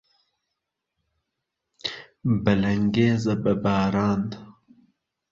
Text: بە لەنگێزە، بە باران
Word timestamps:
بە 2.43 2.53
لەنگێزە، 2.63 3.35
بە 3.43 3.53
باران 3.63 4.23